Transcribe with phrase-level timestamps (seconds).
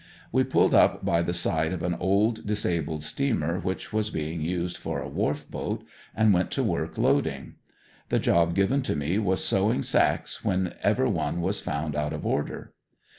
[0.31, 4.77] We pulled up by the side of an old disabled steamer which was being used
[4.77, 5.85] for a wharf boat
[6.15, 7.53] and went to work loading.
[8.09, 12.25] The job given to me was sewing sacks when ever one was found out of
[12.25, 12.73] order.